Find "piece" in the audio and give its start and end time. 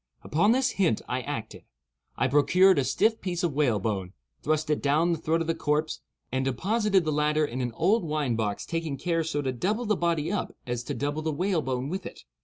3.21-3.43